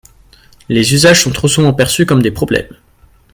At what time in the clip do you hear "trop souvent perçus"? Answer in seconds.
1.31-2.07